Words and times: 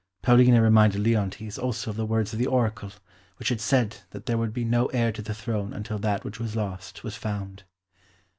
Paulina 0.23 0.63
reminded 0.63 0.99
Leontes 1.01 1.59
also 1.59 1.91
of 1.91 1.95
the 1.95 2.07
words 2.07 2.33
of 2.33 2.39
the 2.39 2.47
Oracle, 2.47 2.89
which 3.37 3.49
had 3.49 3.61
said 3.61 3.97
that 4.09 4.25
there 4.25 4.35
would 4.35 4.51
be 4.51 4.65
no 4.65 4.87
heir 4.87 5.11
to 5.11 5.21
the 5.21 5.35
throne 5.35 5.73
until 5.73 5.99
that 5.99 6.23
which 6.25 6.39
was 6.39 6.55
lost 6.55 7.03
was 7.03 7.13
found. 7.15 7.61